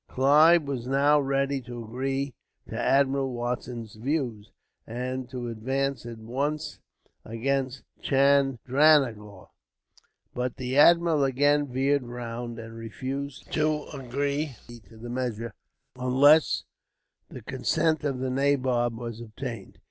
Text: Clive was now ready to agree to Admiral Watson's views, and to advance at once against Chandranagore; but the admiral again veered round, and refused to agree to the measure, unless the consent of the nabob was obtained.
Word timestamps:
Clive 0.07 0.63
was 0.63 0.87
now 0.87 1.19
ready 1.21 1.61
to 1.61 1.83
agree 1.83 2.33
to 2.67 2.75
Admiral 2.75 3.33
Watson's 3.33 3.93
views, 3.93 4.49
and 4.87 5.29
to 5.29 5.47
advance 5.47 6.07
at 6.07 6.17
once 6.17 6.79
against 7.23 7.83
Chandranagore; 8.01 9.49
but 10.33 10.55
the 10.57 10.75
admiral 10.75 11.23
again 11.23 11.67
veered 11.67 12.01
round, 12.01 12.57
and 12.57 12.75
refused 12.75 13.51
to 13.51 13.85
agree 13.93 14.55
to 14.89 14.97
the 14.97 15.09
measure, 15.11 15.53
unless 15.95 16.63
the 17.29 17.43
consent 17.43 18.03
of 18.03 18.17
the 18.17 18.31
nabob 18.31 18.95
was 18.97 19.21
obtained. 19.21 19.77